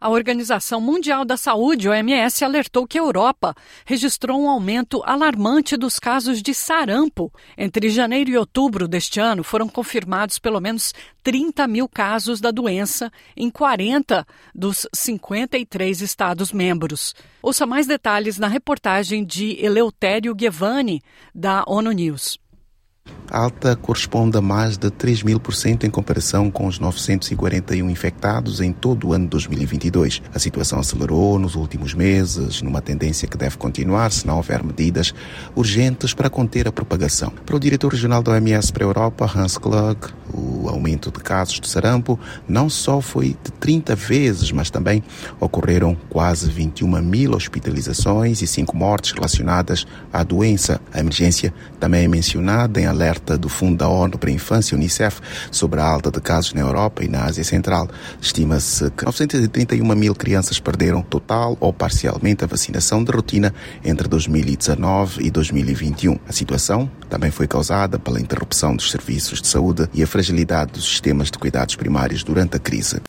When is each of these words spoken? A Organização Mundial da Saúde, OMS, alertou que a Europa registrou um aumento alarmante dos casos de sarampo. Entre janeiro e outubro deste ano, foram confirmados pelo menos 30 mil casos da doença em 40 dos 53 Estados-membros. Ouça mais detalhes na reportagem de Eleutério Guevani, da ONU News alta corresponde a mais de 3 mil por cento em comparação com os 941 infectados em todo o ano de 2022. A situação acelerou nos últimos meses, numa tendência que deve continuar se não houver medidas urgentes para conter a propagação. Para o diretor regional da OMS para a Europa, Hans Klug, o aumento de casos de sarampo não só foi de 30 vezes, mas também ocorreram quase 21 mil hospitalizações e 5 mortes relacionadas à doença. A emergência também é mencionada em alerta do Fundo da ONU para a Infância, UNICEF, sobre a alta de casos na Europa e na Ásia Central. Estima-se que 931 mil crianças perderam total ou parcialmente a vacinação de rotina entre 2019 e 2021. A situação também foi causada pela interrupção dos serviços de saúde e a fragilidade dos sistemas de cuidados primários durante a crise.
A 0.00 0.08
Organização 0.08 0.80
Mundial 0.80 1.26
da 1.26 1.36
Saúde, 1.36 1.86
OMS, 1.86 2.42
alertou 2.42 2.86
que 2.86 2.98
a 2.98 3.02
Europa 3.02 3.54
registrou 3.84 4.40
um 4.40 4.48
aumento 4.48 5.02
alarmante 5.04 5.76
dos 5.76 5.98
casos 5.98 6.40
de 6.40 6.54
sarampo. 6.54 7.30
Entre 7.56 7.90
janeiro 7.90 8.30
e 8.30 8.38
outubro 8.38 8.88
deste 8.88 9.20
ano, 9.20 9.44
foram 9.44 9.68
confirmados 9.68 10.38
pelo 10.38 10.58
menos 10.58 10.94
30 11.22 11.68
mil 11.68 11.86
casos 11.86 12.40
da 12.40 12.50
doença 12.50 13.12
em 13.36 13.50
40 13.50 14.26
dos 14.54 14.86
53 14.90 16.00
Estados-membros. 16.00 17.14
Ouça 17.42 17.66
mais 17.66 17.86
detalhes 17.86 18.38
na 18.38 18.48
reportagem 18.48 19.22
de 19.22 19.62
Eleutério 19.62 20.34
Guevani, 20.34 21.02
da 21.34 21.62
ONU 21.66 21.92
News 21.92 22.38
alta 23.30 23.76
corresponde 23.76 24.36
a 24.36 24.40
mais 24.40 24.76
de 24.76 24.90
3 24.90 25.22
mil 25.22 25.38
por 25.38 25.54
cento 25.54 25.86
em 25.86 25.90
comparação 25.90 26.50
com 26.50 26.66
os 26.66 26.78
941 26.78 27.88
infectados 27.88 28.60
em 28.60 28.72
todo 28.72 29.08
o 29.08 29.12
ano 29.12 29.24
de 29.24 29.30
2022. 29.30 30.20
A 30.34 30.38
situação 30.38 30.80
acelerou 30.80 31.38
nos 31.38 31.54
últimos 31.54 31.94
meses, 31.94 32.60
numa 32.60 32.82
tendência 32.82 33.28
que 33.28 33.36
deve 33.36 33.56
continuar 33.56 34.10
se 34.10 34.26
não 34.26 34.36
houver 34.36 34.64
medidas 34.64 35.14
urgentes 35.54 36.12
para 36.12 36.28
conter 36.28 36.66
a 36.66 36.72
propagação. 36.72 37.32
Para 37.46 37.56
o 37.56 37.60
diretor 37.60 37.92
regional 37.92 38.22
da 38.22 38.32
OMS 38.32 38.72
para 38.72 38.84
a 38.84 38.88
Europa, 38.88 39.30
Hans 39.34 39.56
Klug, 39.56 40.08
o 40.32 40.68
aumento 40.68 41.10
de 41.10 41.20
casos 41.20 41.60
de 41.60 41.68
sarampo 41.68 42.18
não 42.48 42.68
só 42.68 43.00
foi 43.00 43.36
de 43.42 43.50
30 43.58 43.94
vezes, 43.94 44.52
mas 44.52 44.70
também 44.70 45.02
ocorreram 45.38 45.96
quase 46.08 46.50
21 46.50 47.00
mil 47.02 47.32
hospitalizações 47.32 48.42
e 48.42 48.46
5 48.46 48.76
mortes 48.76 49.12
relacionadas 49.12 49.86
à 50.12 50.22
doença. 50.22 50.80
A 50.92 51.00
emergência 51.00 51.52
também 51.78 52.04
é 52.04 52.08
mencionada 52.08 52.80
em 52.80 52.86
alerta 52.86 53.36
do 53.36 53.48
Fundo 53.48 53.78
da 53.78 53.88
ONU 53.88 54.18
para 54.18 54.30
a 54.30 54.32
Infância, 54.32 54.76
UNICEF, 54.76 55.20
sobre 55.50 55.80
a 55.80 55.84
alta 55.84 56.10
de 56.10 56.20
casos 56.20 56.52
na 56.52 56.60
Europa 56.60 57.04
e 57.04 57.08
na 57.08 57.24
Ásia 57.24 57.44
Central. 57.44 57.88
Estima-se 58.20 58.90
que 58.90 59.04
931 59.04 59.94
mil 59.94 60.14
crianças 60.14 60.58
perderam 60.58 61.02
total 61.02 61.56
ou 61.60 61.72
parcialmente 61.72 62.44
a 62.44 62.46
vacinação 62.46 63.02
de 63.02 63.10
rotina 63.10 63.54
entre 63.84 64.08
2019 64.08 65.26
e 65.26 65.30
2021. 65.30 66.18
A 66.28 66.32
situação 66.32 66.90
também 67.10 67.30
foi 67.30 67.46
causada 67.46 67.98
pela 67.98 68.20
interrupção 68.20 68.74
dos 68.74 68.90
serviços 68.90 69.42
de 69.42 69.48
saúde 69.48 69.88
e 69.92 70.02
a 70.02 70.06
fragilidade 70.06 70.72
dos 70.72 70.84
sistemas 70.84 71.30
de 71.30 71.38
cuidados 71.38 71.74
primários 71.74 72.22
durante 72.22 72.56
a 72.56 72.60
crise. 72.60 73.02